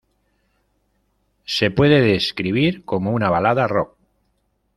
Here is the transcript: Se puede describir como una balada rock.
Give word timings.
Se 1.45 1.69
puede 1.69 2.01
describir 2.01 2.83
como 2.85 3.11
una 3.11 3.29
balada 3.29 3.67
rock. 3.67 3.95